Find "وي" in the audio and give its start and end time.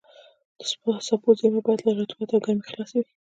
3.01-3.09